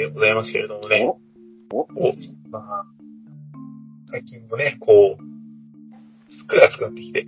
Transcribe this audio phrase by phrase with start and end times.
[0.00, 1.06] でございますけれどもね。
[1.72, 1.86] おおお、
[2.50, 2.84] まあ、
[4.10, 7.26] 最近もね、こう、すっかり暑くなってきて、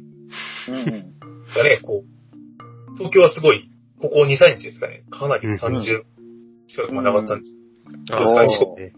[0.69, 0.87] うんうん。
[0.89, 6.05] がね、こう、東京はすごい、ここ2、3日ですかね、かなりうん30
[6.67, 7.53] 近くまで上がったんです。
[8.11, 8.93] あ最そうね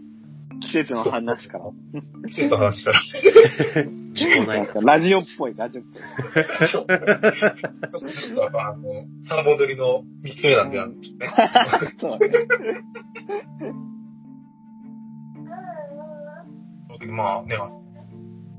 [0.60, 1.64] 季節の話から。
[2.28, 3.00] 季節の話したら。
[4.82, 6.02] ラジオっぽい、ラジオっぽい。
[6.70, 11.00] ちょっとあの、3本撮りの3つ目なんで、あの、ね、
[11.98, 12.18] そう
[17.06, 17.16] だね。
[17.16, 17.56] まあね、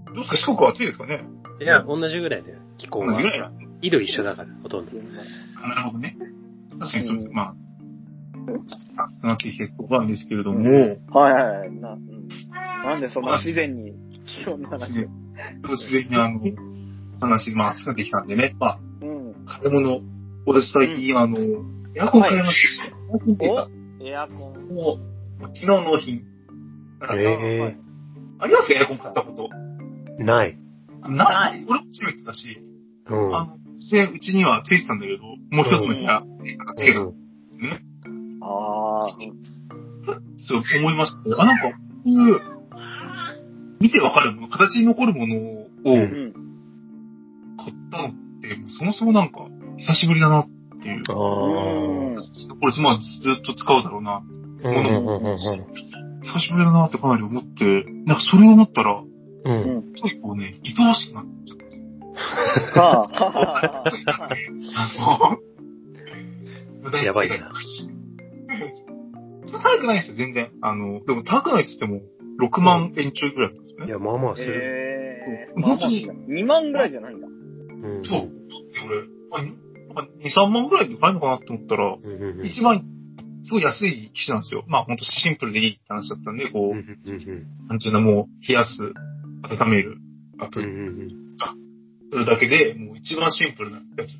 [0.06, 1.22] どうですか、四国は暑いですかね
[1.62, 2.60] いや、同じぐらいだよ。
[2.78, 3.30] 気候は同じぐ。
[3.30, 4.92] らいな緯度一緒だから、ほとんど。
[5.64, 6.18] あなるほどね。
[6.80, 7.30] 確かにそうです。
[7.30, 7.56] まあ、
[9.08, 11.72] 暑くなってきてるところなんですけれども、はいはいはい。
[11.72, 12.30] な、うん、
[12.86, 13.94] なんでそんな自然に
[14.44, 15.10] 気温の話を？
[15.70, 16.40] 自然にあの、
[17.20, 19.34] 話、まあ暑くなってきたんでね、まあ、うん。
[19.46, 20.02] 買い物、
[20.46, 21.38] 私最近、あの、
[21.96, 22.86] エアコン買いました。
[22.86, 23.68] エアコンっていうか、
[24.00, 24.04] お？
[24.06, 24.38] エアコン。
[24.68, 24.98] も
[25.40, 26.24] う、昨日納品。
[27.00, 27.78] なんかえ
[28.40, 29.50] ありますエアコン買ったこと。
[30.20, 30.58] えない。
[31.10, 31.66] ない。
[31.68, 32.58] 俺も初めてだし、
[33.08, 33.36] うん。
[33.36, 37.16] あの、うちにはついてたんだけど、もう一つの部屋、なんかつけるんで
[37.54, 37.82] すね。
[38.42, 39.18] ああ、
[40.38, 41.42] そう思いました。
[41.42, 41.74] あ、なんか、こ
[42.06, 42.42] ういう、
[43.80, 45.70] 見てわかるもの、形に残るものを。
[47.58, 49.48] 買ったのって、もうそもそもなんか、
[49.78, 50.48] 久しぶりだなっ
[50.82, 51.04] ていう。
[51.10, 51.16] ああ。
[51.16, 52.16] うん。
[52.16, 52.22] こ
[52.68, 54.22] れ、まあ、ずっと使うだろうな。
[54.64, 55.38] うんうんうんうん
[56.36, 59.06] 久しぶりだなってかなり思って、なんかそれを思ったら、う。
[59.46, 59.96] うんん。
[59.96, 62.80] すごいこうね、愛おしくなっちゃって。
[62.80, 65.38] はあ、はあ、はあ。
[66.88, 67.38] あの、やばいな
[69.48, 70.52] 高くないですよ、全然。
[70.62, 72.02] あの、でも高くないって言っても、
[72.46, 73.86] 6万円ちょいぐらいだったんですよね。
[73.88, 74.54] いや、まあまあする。
[74.54, 75.62] ええー。
[75.62, 77.28] 本当に2万ぐらいじゃないんだ。
[77.28, 78.20] うんそう。
[78.20, 78.28] で、
[78.86, 79.48] 俺、
[79.94, 82.46] まあ、2、3万ぐらいで買えるのかなって思ったら、うんうんうん。
[82.46, 82.84] 一番、
[83.46, 84.64] すごい安い機種なんですよ。
[84.68, 86.76] まあ、ほんとシンプルでいいって話だったんで、こう、
[87.68, 88.82] なんていうの、もう、冷やす、
[89.44, 89.98] 温める、
[90.40, 90.66] あとうん。
[90.66, 91.26] うん、うん
[92.12, 94.18] それだけで、もう一番シンプルなやつ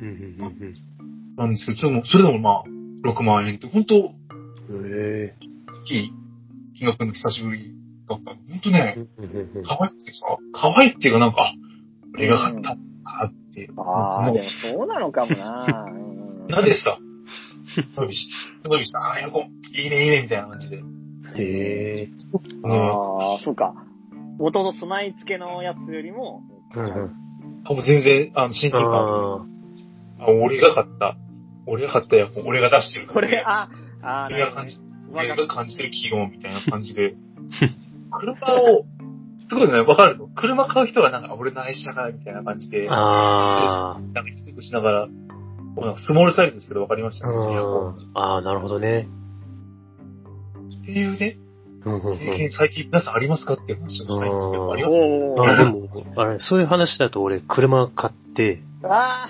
[0.00, 0.08] うん。
[0.08, 0.74] うんうんうん
[1.36, 2.64] なんですけど、それも、それでもまあ、
[3.08, 4.12] 6万円って、本当うん。
[4.86, 5.34] え
[5.82, 6.12] 大きい
[6.76, 7.72] 金額の久しぶり
[8.08, 8.36] だったの。
[8.48, 9.00] 本当ね、え。
[9.00, 11.54] うんうんうん可愛くてさ、可愛いっていうかなんか、あ、
[12.14, 12.78] 俺が買ったんだ
[13.26, 13.70] って。
[13.76, 15.86] ああ、でもそうなのかもな。
[15.94, 16.98] うんなんでさ、
[17.96, 18.30] 伸びし
[18.62, 20.76] た、伸びした、あ、エアコン、いいね、いいね、みたいな感じで。
[21.36, 22.08] へえ。
[22.64, 22.72] うん。
[22.72, 23.74] ああ、そうか。
[24.38, 26.42] 元の備え付けのやつよりも、
[26.74, 26.84] うん。
[27.64, 28.84] あ、もう全然、あの、親近感。
[28.84, 29.44] あ
[30.20, 31.16] あ、俺が買った。
[31.66, 33.68] 俺が買ったエアコン、俺が出してるこれ、あ、
[34.02, 34.76] ああ、俺が感じ、
[35.12, 37.14] 俺が感じてる気温みたいな感じで。
[38.10, 38.84] 車を、
[39.48, 41.22] すごいね、わかるの車買う人はなん。
[41.22, 43.96] か、俺の愛車が、みたいな感じで、あ。
[43.96, 44.00] あ。
[44.00, 44.24] なん。
[44.24, 45.08] か低くしながら、
[45.96, 47.34] スモールサイズですけど、わかりました、ね。
[48.14, 49.08] ああ、なるほどね。
[50.82, 51.36] っていうね。
[51.82, 54.96] 経験最近皆さんありますかっていう話をしたいんですけど、あります。
[54.96, 59.28] あでも、あれ、そういう話だと俺、車買って、あ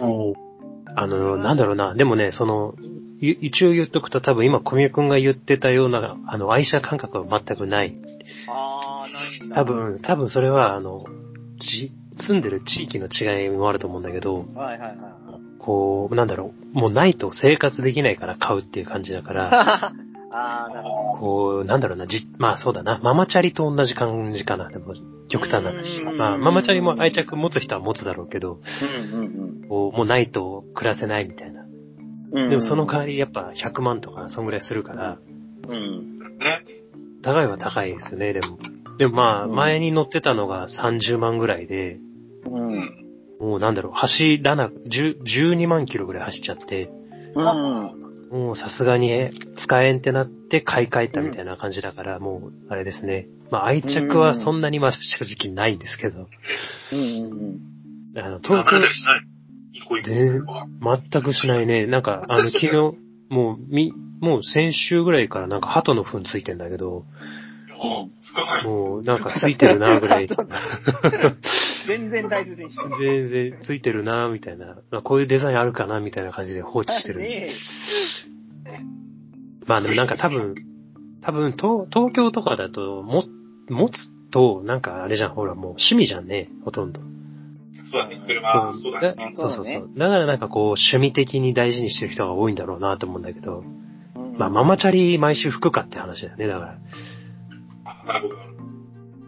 [1.06, 2.74] の、なんだろうな、でもね、その、
[3.20, 7.94] い一応言っとくと多分今小宮くんが言ってたような、あの、愛車感覚は全くない。
[8.48, 9.54] ああ。
[9.54, 9.64] 多。
[9.64, 11.04] 分、多分それは、あの、
[11.58, 14.98] じ、住んでる地域の違いもあると思うんだけど、はいはいはい。
[15.60, 19.92] こう、なんだろう、もうないと生活できないから買うっていう感じだから、
[20.32, 24.94] ああ、なるほこう、なんだろうな、じ、まあそうだな、ママチャリと同じ感じかな、でも、
[25.28, 26.00] 極端な話。
[26.02, 28.60] うんまあ、ママチャリも愛着持つ人は持つだろうけど、ど。
[29.14, 31.64] うんうんこう、もうないと暮らせないみたいな。
[32.32, 32.50] うん。
[32.50, 35.18] でもその代わりやっぱ100万とかそんぐらいするから、
[35.68, 36.18] うん。
[36.38, 36.64] ね。
[37.22, 38.58] 高いは高いですね、でも。
[38.98, 41.98] でもまあ、うん前に乗ってたのが30万ぐらいで、
[42.46, 43.09] うん。
[43.40, 46.90] もうなんだろう、走らな、10 12万キロぐらい走っちゃって、
[47.34, 48.00] うん。
[48.30, 53.26] もうさすがに使えんってなって買い替えたみたいな感じだから、もう、あれですね。
[53.50, 56.28] まあ愛着はそんなにまあ正直ないんですけど、
[56.92, 58.18] うんうん。
[58.18, 58.64] あの、東
[59.16, 60.02] い。
[60.04, 60.44] 全
[61.10, 61.86] 全くしないね。
[61.86, 62.72] なんか、あの、 昨日、
[63.30, 67.04] もう、み、もう先週ぐらいからなんか鳩の糞ついてんだけど。
[68.64, 70.28] もうなんかついてるなぐらい。
[71.98, 73.04] 全然大豆選手。
[73.04, 74.76] 全然ついてるなみたいな。
[74.90, 77.20] まあこういうデザインあるかなみたいな感じで放置してる。
[77.20, 77.54] ね
[79.66, 80.54] まあでもなんか多分、
[81.22, 83.24] 多分東東京とかだと、も、
[83.68, 87.00] 持つと、なんかあれじゃん、ほらもう趣味じゃんね、ほとんど。
[87.92, 89.14] そうだね、車、そうだね。
[89.16, 93.80] だそうそうそだからなんかこう、趣味的に大事にしてる人が多いんだろうなと思うんだけど、うん
[94.40, 96.78] まあママチャリ毎週拭くかって話だよね、だから。
[97.84, 98.59] あなるほど、なるほど。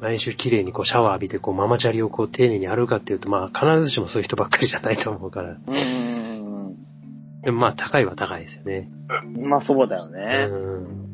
[0.03, 5.57] 毎週綺麗にこうシャワー浴びてこうママチャリをこう丁寧に歩くかっていうと、まあ必ずしもそういう人ばっかりじゃないと思うから。
[5.67, 5.79] うんう
[6.09, 6.13] ん
[7.45, 8.89] でもまあ高いは高いですよね。
[9.37, 9.49] うん。
[9.49, 10.47] まあそうだようね。
[10.47, 11.13] ん。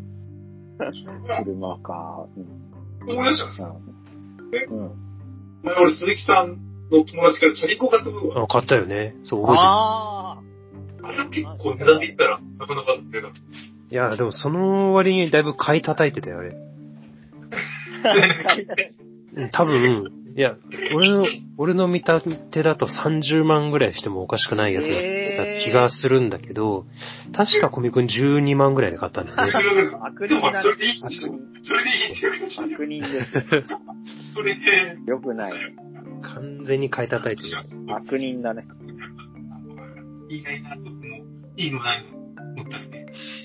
[1.44, 2.26] 車か。
[2.36, 3.10] うん。
[3.10, 3.80] 思い出したんですよ。
[4.70, 4.90] うん。
[5.62, 6.58] 前俺鈴木さん
[6.90, 9.14] の友達からチャリコ買ったことが、あ買ったよね。
[9.24, 9.68] そう、覚えてる。
[9.68, 10.38] あ
[11.02, 13.32] あれは結構値段で言ったら、なかなか値段。
[13.90, 16.67] いや、でもその割にだいぶ買い叩いてたよ、あれ。
[19.52, 20.56] 多分、いや、
[20.94, 26.86] 俺の、俺の見た手だと30万ぐらいしてもおかしくないやつだった気がするんだけど、
[27.34, 29.42] 確かコミ君12万ぐらいで買ったんだよね。
[30.00, 31.02] 悪人だねそれでいい。
[31.02, 31.32] んですよ。
[31.62, 32.74] それでいい。
[32.74, 33.66] 悪人です。
[34.32, 35.52] それで、よくない。
[36.22, 37.58] 完全に買い叩いてる。
[37.88, 38.64] 悪人だね。
[40.28, 40.42] いい。
[40.42, 40.56] ない
[41.56, 41.68] い。
[41.68, 42.87] いのないの、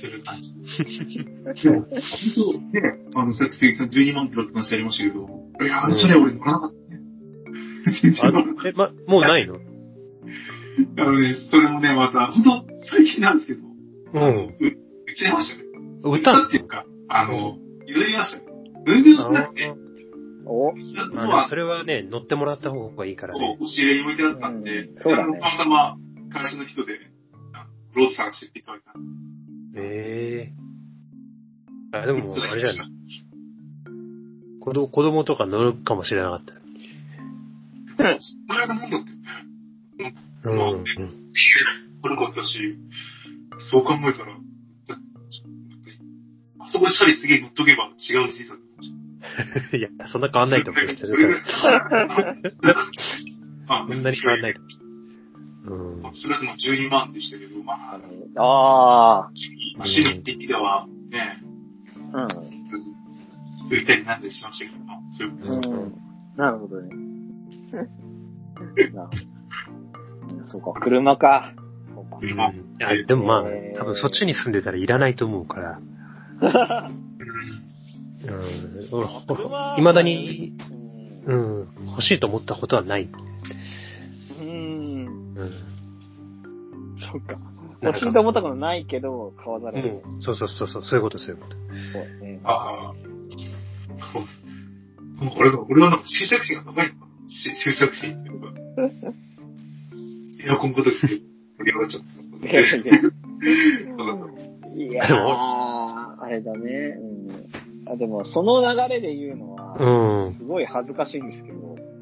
[0.09, 0.53] する感じ。
[0.53, 1.85] 本
[2.35, 2.81] 当、ね、
[3.15, 5.27] あの、さっき鈴木さん12万キロって話ありましたけど、
[5.61, 6.99] いや、あれじゃね、俺乗らなかったね。
[8.01, 9.55] 全然あ乗らなかっえ、ま、もうないの？
[10.95, 11.03] た。
[11.03, 13.61] あのね、それもね、また、本当最近なんですけど、
[14.13, 14.47] うん。
[14.47, 14.67] う売
[15.11, 15.69] っちゃいましたね。
[16.03, 18.45] 売ったのっていうか、あの、譲りましたね。
[18.85, 19.73] 全然乗ってなくて、
[20.45, 20.73] お？
[21.13, 23.57] まあ、そ、れはね、乗ってもらった方がいいからそう、ね。
[23.61, 25.97] お知り合いに置いてあったんで、うんそうだねあのたまたま
[26.33, 26.99] 会社の人で、
[27.53, 28.93] あロード探してって言ってた。
[29.75, 30.63] ええ
[31.93, 32.87] あ、でも、あれじゃない。
[34.59, 36.53] 子供、子供とか乗るかもしれなかった。
[37.95, 39.11] それがもんだって、
[40.45, 40.59] うん。
[40.59, 40.83] うん。
[42.01, 42.77] これかったし、
[43.59, 44.97] そう考えたら、だ
[46.59, 48.63] あそこでシャリすげえ乗っとけば違う人生だった。
[49.77, 50.95] いや、そんな変わんないと思うよ。
[50.99, 51.41] それぐらい。
[53.67, 54.83] あ そんなに変わんないと思う。
[55.63, 56.15] うん。
[56.15, 57.99] それだともう12万でしたけど、まあ、
[58.37, 59.31] あ
[59.85, 61.37] 死の一滴ではね、
[62.13, 62.27] あ。
[63.69, 65.69] 売りたいになったりしましたけど、まあそういうことです。
[65.69, 65.77] うん。
[65.77, 65.93] うん。
[66.37, 66.89] なるほどね。
[70.45, 71.53] そうか、車か。
[72.19, 75.79] 車いや、でもまあえ、ー多分そっちに住んでたらいらないと思うから。
[78.23, 79.27] うん。
[79.27, 80.53] 車いまだに、
[81.25, 83.09] うんうん、欲しいと思ったことはない。
[84.41, 84.47] うん。
[85.35, 85.51] うん。
[86.99, 87.37] そっか。
[87.83, 90.13] 欲しいと思ったことないけど、買わざるを得ない。
[90.13, 90.21] うん。
[90.21, 91.55] そうそうそうそう、そういうこと、そういうこと。
[91.55, 91.59] そ
[91.99, 92.39] うね。
[92.43, 92.93] ああ。
[95.23, 98.47] もうこれが、俺はなんか終着地が高いのかなし終着地っていうか。
[100.45, 101.07] エアコンごときで
[101.57, 102.03] 盛り上がっちゃっ
[102.41, 102.47] た。
[102.47, 103.13] いやいやいやそう
[104.75, 105.07] いやー、
[106.21, 106.97] あれだね。
[107.85, 107.91] うん。
[107.91, 110.33] あでも、その流れで言うのは、うん。
[110.33, 111.52] すごい恥ずかしいんですけど、うん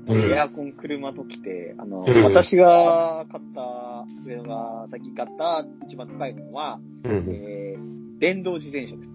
[0.07, 7.25] エアコン車と来て、あの、うん私が買った、上野がさっき買った一番高いものは、うん。
[7.29, 9.11] えー、電動自転車です。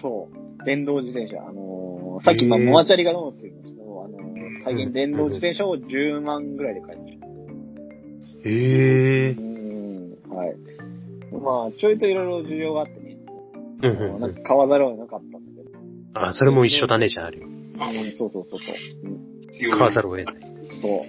[0.00, 0.64] そう。
[0.64, 1.42] 電動自転車。
[1.46, 7.26] あのーさっき、まあ、モアチャリがどうのって言いましたけど、あのー最近電動自転車を10万ぐらいで買いました。
[7.26, 9.40] へえう。
[9.40, 10.54] ん、はい。
[11.32, 13.16] まあ、ちょいといろいろ需要があってね、
[13.82, 14.20] うん。
[14.20, 16.26] なんか買わざるを得なかったんだけど。
[16.26, 17.46] あ、それも一緒だね、じゃあ、あるよ。
[17.88, 19.70] うん、そうそうそうそう。
[19.70, 20.36] 買わざるを得ない。
[20.82, 21.04] そ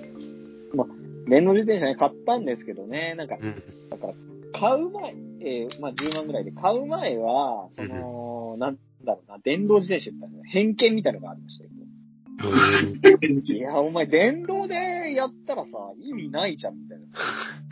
[0.73, 0.75] う。
[0.75, 0.87] まあ、
[1.27, 3.63] 電動自転車ね、買ったんですけどね、なんか、うん。
[3.89, 4.13] だから、
[4.53, 11.81] 買う前、えーまあ10万ぐらいで、買う前は、その、なんだろうな、電動自転車ってね、偏見みたいなのがありましたけど。
[13.53, 15.69] いや、お前電動でやったらさ、
[15.99, 17.05] 意味ないじゃん、みたいな。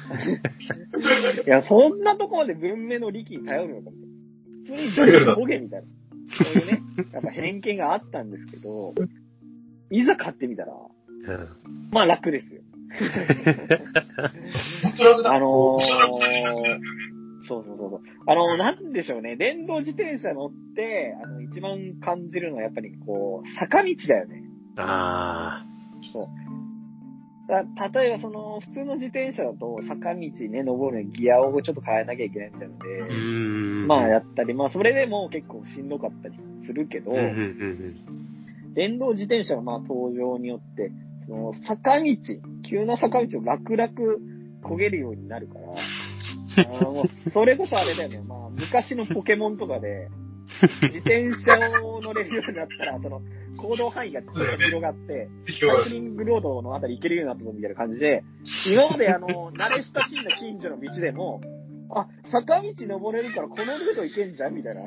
[1.46, 3.98] いや、そんなとこまで文明の力に頼るのかみ
[4.96, 5.36] たいな。
[5.36, 5.88] 普通に焦げみたいな。
[6.38, 6.82] そういうね、
[7.12, 8.94] やっぱ偏見があったんですけど、
[9.90, 12.62] いざ買ってみたら、うんまあ楽ですよ。
[15.26, 15.80] あのー、
[17.48, 18.02] そうそうそうそう。
[18.26, 19.36] あのー、なんでしょうね。
[19.36, 24.44] 電動自転車乗って、あの、一番感じるのはやっぱりこう、坂道だよね。
[24.78, 25.64] あ
[26.14, 26.49] だ
[27.50, 33.88] 例えばその、普通の自転車だと坂道ね、登るのにギアをちょっと変えなきゃいけないみたいなので、ん。
[33.88, 36.36] まあやったり、まあそれでも結構しんどかったり
[36.68, 37.12] するけど、
[38.76, 40.92] 電動自転車のまあ登場によって、
[41.28, 42.16] その坂道、
[42.70, 43.94] 急な坂道を楽々
[44.64, 50.10] 焦げるようになるから、あーもうそれこそあれだよね、まあ昔のポケモンとかで、
[50.62, 53.22] 自転車を乗れるようになったら、その
[53.58, 58.24] 行動範囲がちょっと広がって、サイクリングロードのあたり行けるようになったぞみたいな感じで、
[58.68, 61.42] 今まであの、慣れ親しんだ近所の道でも、
[61.92, 64.82] あ、坂道登れるからこのルート行けんじゃんみたいな。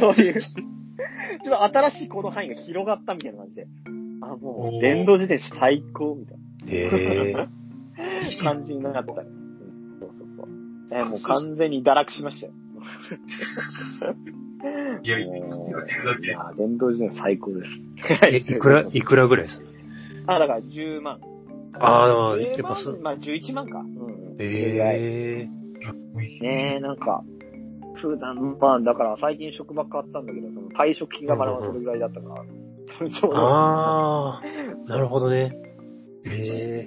[0.00, 3.66] そういう、ちょっと新しい行動範囲が広がったみたいな感じで。
[4.22, 6.38] あ、もう、電動自転車最高みたい
[6.76, 7.32] へえ。
[7.32, 7.48] な
[8.42, 9.00] 感じになった。
[9.00, 9.06] うん
[10.00, 10.48] そうそうそう。
[10.90, 12.52] えーもう完全に堕落しましたよ。
[15.02, 15.28] いやいや、
[16.56, 17.68] 電動自転車最高です。
[18.26, 19.66] え、いくら、 いくらぐらいする？
[20.26, 21.20] あ、だから10万。
[21.80, 22.94] ああ、10やっぱそう。
[22.94, 23.80] 万まあ11万か。
[23.80, 24.36] うんうん。
[24.38, 25.48] へえ。
[26.40, 27.22] ねえ、なんか、
[28.00, 32.44] 普段、まあ、だから最近職場変わったんだけど、その退職金が払わそれぐらいだったから、
[32.98, 35.52] それちょうど、あー、なるほどね。
[36.26, 36.86] へ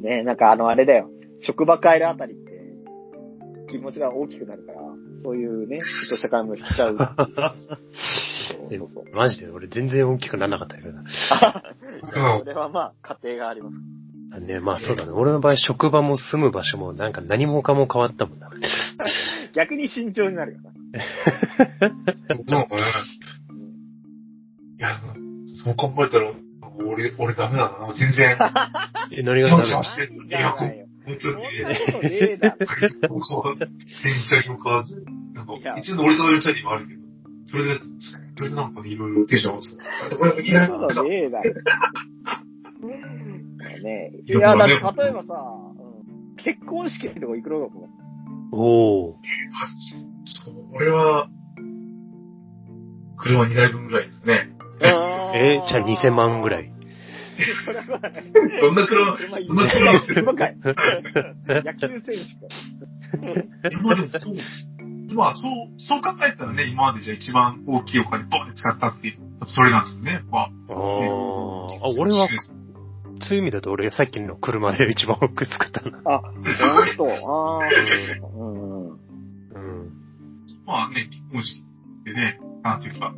[0.00, 1.10] ね、なんかあの、あれだよ。
[1.40, 2.62] 職場変えるあたりって、
[3.70, 4.80] 気持ちが大きくなるから、
[5.22, 6.96] そういうね、ちょっとした買い物しちゃう。
[6.96, 7.08] そう
[8.70, 9.16] そうそう。
[9.16, 9.48] マジで？
[9.48, 11.02] 俺全然大きくならなかったけどな。
[11.02, 13.76] うんそれはまあ、家庭があります。
[14.30, 15.12] あね、まあそうだね。
[15.12, 18.50] 俺の場合職場も住む場所もなんか何もかも変わったもんな。
[19.54, 20.70] 逆に慎重になるよな。
[22.46, 22.82] なんかね、
[24.78, 24.88] いや、
[25.46, 26.32] そう考えたら、
[26.86, 27.92] 俺、俺ダメだな。
[27.94, 28.36] 全然、
[29.10, 30.12] え、何が損ダメ損してる。
[30.26, 30.86] いや、本じゃないよ。
[30.86, 32.56] 当そんなに、ことねえだろ。
[32.58, 37.00] 全然も変わらず、なんか、一度俺とのチャリもあるけど、
[37.46, 37.80] それで、
[38.36, 40.66] それでなんかね、いろいろテンション上がってた。
[40.66, 41.44] そんなことねえだろ。
[43.82, 45.34] ねいや、だって例えばさ、
[45.72, 45.78] うん
[46.38, 49.16] 結婚式とかいくらだと思うお。
[50.24, 51.28] そう、俺は、
[53.16, 54.50] 車2台分ぐらいですね。
[55.34, 56.72] えじゃあ2000万ぐらい。
[58.60, 60.56] そんな車、 車いいどんな車車かい。
[60.58, 63.70] 野球選手か。
[63.70, 64.36] いやまあでもそう、
[65.14, 70.22] まあそう、そう考えたらね、今までじゃあ一番大きいお金ボンって使ったっていう、それなんですよね。
[70.30, 70.74] まあ、あー。
[70.74, 71.68] あ、
[71.98, 72.28] 俺は、
[73.20, 75.98] そういう意味だと俺さっきの車で一番多く作ったな。
[76.04, 76.44] あ、ほん
[76.96, 77.06] と。
[77.06, 77.68] ああ、
[78.34, 78.90] うんうん。
[78.90, 78.98] うん。
[80.66, 81.64] まあね、結婚式
[82.04, 83.14] でね、なんていうか、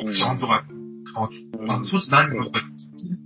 [0.00, 0.64] オプションとか
[1.12, 2.60] 変わって、まあ、そうして何人か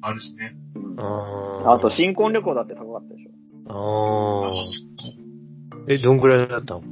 [0.03, 0.55] あるしね。
[0.75, 1.71] うんあー。
[1.75, 3.31] あと、新婚旅行だって高かったでしょ。
[3.69, 5.95] あー。
[5.95, 6.83] え、どんぐらいだったの？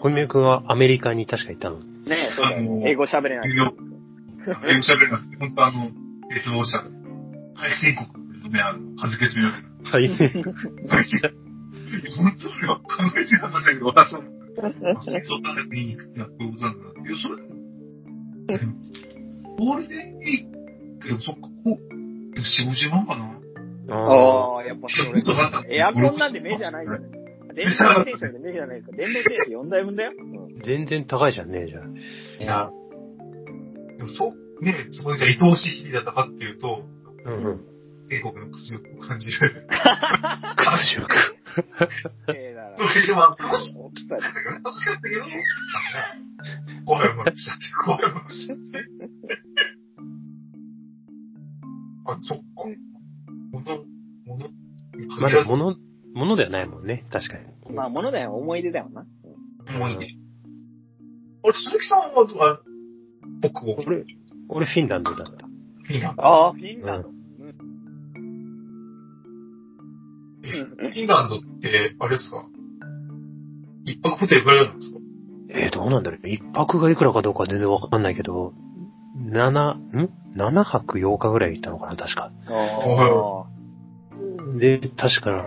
[0.00, 1.78] 小宮君はアメリカに確か行ったの？
[1.80, 2.90] ねえ、そうだよあのね。
[2.90, 3.50] 英語喋れない。
[3.50, 5.90] 英語喋れなくて、本当あの、
[6.34, 6.80] 絶望した。
[6.80, 9.64] 海鮮国ですね、あの、恥ずかしめられる。
[9.84, 10.08] はい。
[10.08, 10.16] 海
[11.04, 11.20] 鮮
[12.16, 12.84] 本当俺は考
[13.18, 17.08] えてなかったけど、私は、戦争大学に行くってなってことなんだな。
[17.08, 17.42] いや、それ、
[19.58, 20.55] ゴールデンウィー
[21.06, 21.64] ク、でもそっか、こう、
[22.34, 23.36] でも4、50万かな。
[23.88, 25.76] あああ、やっぱそれ。
[25.76, 27.10] エアコンなんて目じゃないじゃない。
[27.54, 28.96] 電動自転車で目じゃないですか。
[28.96, 30.12] 電動自転車4台分だよ。
[30.12, 31.84] ー全然高いじゃんね、じゃあ。
[32.42, 32.70] いや、
[33.96, 36.82] でもそう、ね、そこでじゃあ愛おしい日々だったかっていうと、
[37.24, 37.76] うんうん。
[38.08, 39.38] 帝国の屈辱を感じる。
[39.38, 41.36] 屈辱。
[42.34, 42.84] ええだろそ。
[42.84, 45.24] れでも、楽しかったけど、楽しかったけど、
[46.86, 49.45] 怖い思いしちゃって、怖い思いしちゃって。
[55.20, 55.76] まあでも物、
[56.14, 57.74] 物ではないもんね、確かに。
[57.74, 58.34] まあ、ものだよ。
[58.34, 59.02] 思い出だよな。
[59.78, 60.16] もういいね。
[61.42, 62.60] あれ、鈴木さんは、あ
[63.42, 64.04] 僕を、俺、
[64.48, 65.46] 俺フィンランドだった。
[65.46, 66.22] フィンランド。
[66.24, 67.08] ああ、フィンランド。
[70.44, 70.48] え
[70.90, 72.44] フィンランドって、あれですか？
[73.84, 74.98] 一泊ホテルぐらいなんですか？
[75.50, 76.28] えー、どうなんだろう。
[76.28, 78.52] 一泊がいくらかどうかは全然わかんないけど、
[79.16, 82.30] 七、ん ?7 泊8日ぐらい行ったのかな、確か。
[82.48, 83.45] ああ。
[84.58, 85.46] で、確か、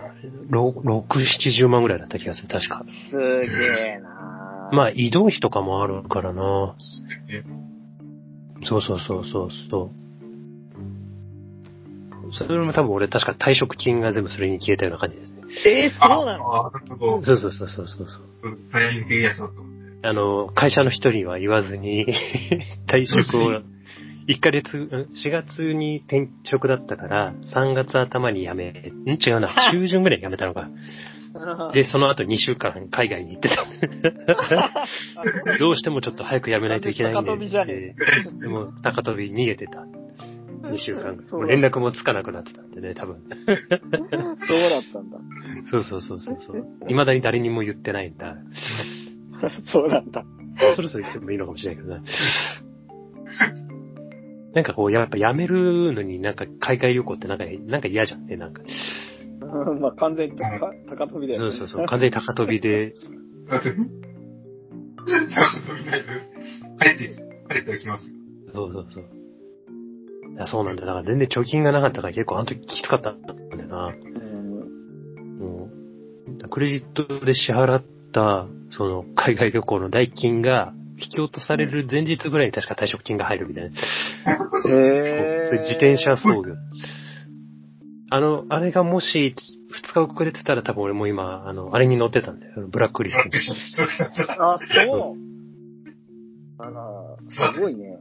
[0.50, 2.84] 6、70万ぐらいだった気がする、確か。
[3.10, 6.76] すげえなまあ、移動費とかもあるからな。
[7.28, 7.42] え
[8.64, 10.00] そうそうそうそうそう。
[12.32, 15.40] それも多分俺確か退職金が全部それに消えたような感じですね。
[15.66, 16.70] えー、そうなの？
[17.24, 18.08] そうそうそうそうそう。
[18.70, 19.98] タイミング的なやつだったもんね。
[20.02, 22.06] あの、会社の人には言わずに、
[22.86, 23.62] 退職を、
[24.30, 29.18] 1ヶ月、ん4月に転職だったから、3月頭に辞め、ん？
[29.20, 30.70] 違うな、中旬ぐらいに辞めたのか。
[31.72, 33.56] で、その後2週間海外に行ってた。
[35.58, 37.94] どうしてもちょっと早く辞めないといけないん高飛びじゃねで、
[38.40, 39.84] でも高飛び逃げてた。
[40.62, 41.28] 2週間ぐらい。
[41.28, 43.22] そうもう連絡もつかなくなってたんでね、多分。
[43.28, 45.18] そうだったんだ。
[45.70, 46.66] そうそうそうそうそう。
[46.86, 48.36] 未だに誰にも言ってないんだ。
[49.66, 50.24] そうだった。
[50.74, 52.02] そろそろ言ってもいいのかもしれないけどな。
[54.54, 58.62] なんかこう、やっぱ辞めるのになんか海外旅行ってなんか、なんか嫌じゃんね、なんか。
[59.42, 61.50] う んまあ、完全に高高飛びだよ、ね。
[61.52, 61.86] そうそうそう。
[61.86, 62.94] 完全に高飛びで、
[63.48, 63.86] だって、なん
[65.28, 66.06] か飛びないで、
[66.78, 67.08] 帰って、
[67.54, 68.16] 帰ってきますよ。
[68.52, 69.04] そうそうそう。
[70.32, 70.86] いやそうなんだよ。
[70.86, 73.88] だから全然貯金がなかったから結構あの時きつかったんだよな。
[73.88, 75.38] うん。
[75.38, 75.68] も
[76.44, 83.70] うクレジットで支払った、その、海外旅行の代金が、引き落とされる前日ぐらいに確か退職金が入るみたいな。
[83.70, 86.54] へそういう自転車操業。
[88.10, 89.34] あの、あれがもし、
[89.94, 92.66] 2日遅れてたら多分俺も今、あの、あれに乗ってたんだよ。
[92.68, 93.44] ブラックリストに。
[94.38, 95.30] あ、そう。
[96.58, 97.98] あら、すごいね。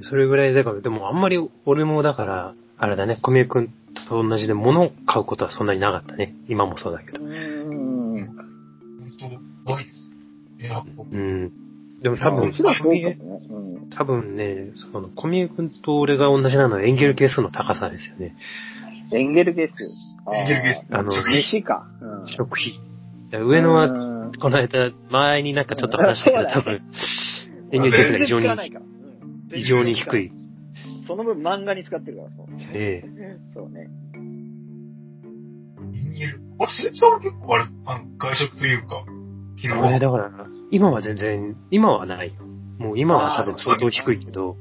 [0.00, 3.72] それぐらいだから、でもあんまり俺もだから、あれだね、小宮君
[4.08, 6.34] と同じで物を買うことはそんなになかったね。
[6.48, 7.21] 今もそうだけど。
[11.12, 11.52] うん。
[12.00, 13.18] でも多分、うかも小宮ね。
[13.20, 13.90] うん。
[13.90, 18.34] 多分ね、その、小宮君と俺が同じなのはエンゲル係数の高さですよね。
[19.12, 19.72] エンゲルゲス。
[20.34, 21.86] エンゲルゲスあの飯か。
[22.00, 22.28] うん。
[22.28, 22.80] 食費。
[23.40, 26.80] 上野は、うんこの間、前になんかちょっと話したけど、 多分、
[27.70, 30.30] エンゲル係数が非常に全然使わないからうん異常に低い。。
[31.06, 32.46] その分漫画に使ってるから、そう。
[32.72, 33.88] ええそうね。
[35.90, 36.64] 人間。
[36.64, 39.04] あれ、せいさんは結構あれ、あの、外食というか、
[39.56, 39.82] 昼ご。
[39.82, 40.30] だから、
[40.70, 42.34] 今は全然、今はないよ。
[42.78, 44.56] もう今は多分相当低いけど、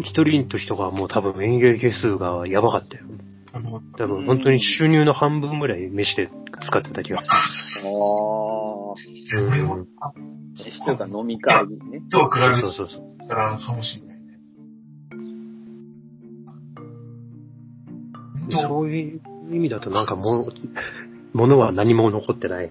[0.00, 3.04] 一人と人がもう多分演芸係数がやばかったよ。
[3.52, 7.34] あの多分本当に収入の半分ぐらい飯で使ってた気がすあ
[7.84, 7.88] あ。
[9.32, 10.12] 俺も、あ、
[10.54, 11.98] 飯とか飲み会にね。
[12.00, 12.08] る。
[12.10, 13.28] と比べそうそうそう。
[13.28, 14.28] たらかもしれないね。
[18.68, 19.20] そういう
[19.54, 20.52] 意味だとなんかもう、
[21.34, 22.70] 物は何も残ってない。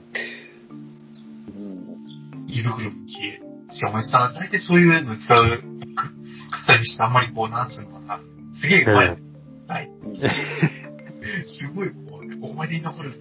[2.47, 2.53] うん。
[2.53, 3.41] 胃袋も消え。
[3.69, 5.67] しかもさ、大体そういうの使う、食食
[6.63, 8.19] ったりしてあんまりこう、なんつうのかな。
[8.53, 9.07] すげえうまい。
[9.07, 9.17] う
[9.67, 9.89] はい。
[11.47, 13.11] すごいこう、思い出に残る。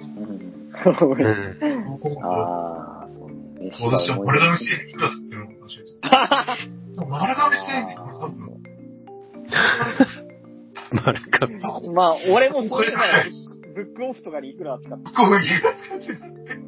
[0.00, 0.68] うん。
[2.22, 3.70] ああ、そうね。
[3.70, 7.08] 飯私はが丸亀製麺いくら作ってるのかもしれない。
[7.08, 8.58] 丸亀製麺、これ多分、
[10.92, 11.48] 丸か。
[11.92, 12.78] まあ、俺もそういうの
[13.74, 16.67] ブックオフとかにいくら使って、 こういう使って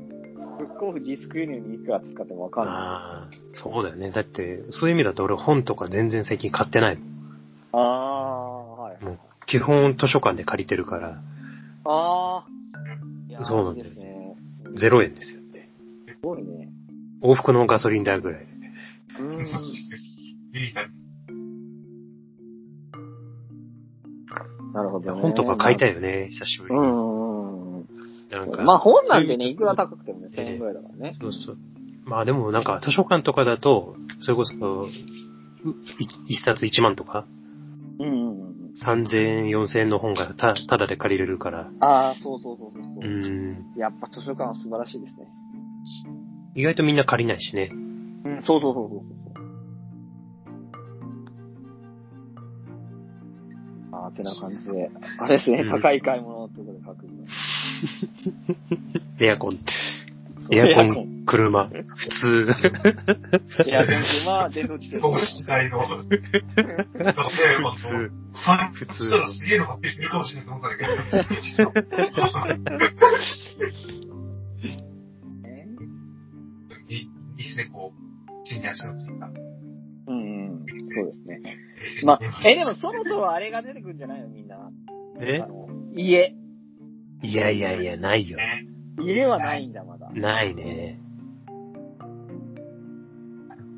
[0.81, 2.75] クオフディスク輸入にいくら使ってもわかんない。
[2.75, 4.11] ああ、そうだよね。
[4.11, 6.99] だって、そういう意味だと俺本とか全然最近買ってない。
[7.73, 9.05] ああ、はい。
[9.05, 11.21] もう基本図書館で借りてるから、
[11.85, 12.47] ああ。
[13.45, 14.37] そうなんだよね。
[14.75, 15.69] 0円ですよね。
[16.09, 16.71] すごいね。
[17.23, 18.47] 往復のガソリン代ぐらい。
[19.19, 19.39] うん。
[24.73, 25.21] なるほどね。
[25.21, 25.91] 本とか買いたい。
[25.91, 26.81] いよね、久しぶりに。
[26.81, 27.20] うん。
[28.31, 31.17] なんか、まあ本なんてね、いくら高くてもね、1000円ぐらいだからね。
[31.21, 31.57] そうそう。
[32.05, 34.55] まあでもなんか図書館とかだと、それこそ、
[36.27, 37.27] 一冊1万とか、
[37.99, 38.51] うんうんうん。
[38.85, 43.11] 3000円、4000円の本がたただで借りれるから、ああ、そうそうそうそううそう。
[43.11, 45.27] ん、やっぱ図書館は素晴らしいですね。
[46.55, 47.71] 意外とみんな借りないしね。
[47.73, 47.77] う
[48.39, 49.21] ん、そうそうそうそう。
[53.93, 54.91] ああ、てな感じで。
[55.19, 57.07] あれですね、うん高い買い物ってことで書く。
[59.21, 59.59] エアコン、
[60.53, 61.05] エアコエアコン。
[61.05, 62.49] ン、車、普通。
[63.69, 65.27] エアコンって、まあ、電動自転車。
[65.27, 65.87] 時代の。
[66.09, 66.39] でもね、
[67.63, 68.13] まあ、そう。
[68.35, 71.71] 3普通そしたらすげえの買ってきてるかもしれないと思ったんだけど。
[75.43, 75.67] ね
[76.89, 79.27] いいですね、こう、地に足のついた。
[80.09, 81.41] うんうん、そうですね。
[82.05, 84.71] まあ、え、でもそろそろあれが出てくるんじゃないのみんな。
[85.21, 85.43] え？
[85.93, 86.35] 家。
[87.23, 88.37] いやいやいや、ないよ。
[88.37, 88.67] ね
[88.99, 90.11] 家はないんだ、まだ。
[90.11, 91.01] ないね。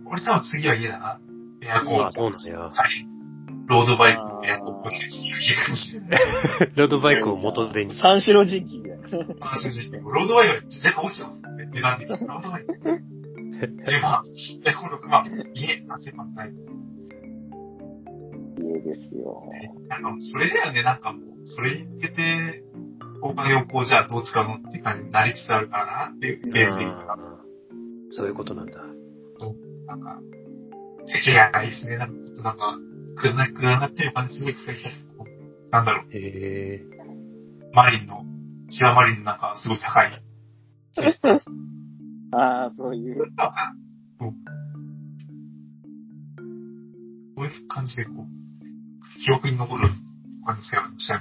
[0.06, 1.20] 俺多分次は家だな。
[1.62, 1.98] エアコン。
[1.98, 2.60] まあそうなんだよ。
[2.60, 2.72] はい。
[3.68, 6.20] ロードバイク、エアコン欲しいし、家かもしれない。
[6.76, 7.94] ロードバイクを元手に。
[8.00, 9.08] 三四郎人気みたいな。
[9.08, 9.16] 正
[9.90, 11.66] 直、ロードバイクが自転が落ちたもんね。
[11.72, 12.26] 値段的に。
[12.26, 12.72] ロードバイク。
[13.62, 14.24] 10万。
[14.66, 15.24] エコン6万。
[15.54, 16.52] 家、30万ない。
[18.58, 19.48] 家ですよ。
[19.88, 22.64] なんか、それだよね、なんかもう、それに向けて、
[23.22, 27.14] お金をこう、じゃあどう使うのって感じになりつつあるからなっていう、ベース的には。
[27.14, 27.32] うん
[28.14, 28.78] そういうことなんだ。
[29.86, 30.20] なんか、
[31.06, 31.96] 敵がないですね。
[31.96, 32.78] なんか、なんか、
[33.16, 34.92] くだな、くだなってる感じすごい使いたい。
[35.70, 36.82] なんだろう、へえ。
[37.72, 38.24] マリンの、
[38.68, 40.22] シワマリンのなんか、すごい高い。
[42.32, 43.16] ああ、そういう。
[43.18, 43.24] こ
[47.38, 48.26] ういう感じでこう、
[49.24, 49.88] 記憶に残る
[50.44, 51.18] 感じがしたい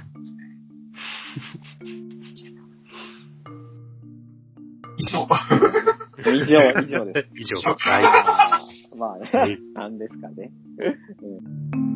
[5.12, 6.44] 以上。
[6.44, 7.28] 以上、以上です。
[7.36, 7.74] 以上。
[7.76, 10.50] はいまあね、はいなんですかね。
[11.22, 11.91] うん